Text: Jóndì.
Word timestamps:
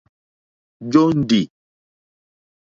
Jóndì. 0.91 1.41